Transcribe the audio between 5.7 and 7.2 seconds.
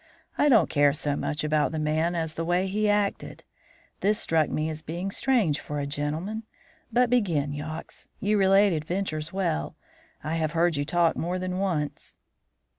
a gentleman. But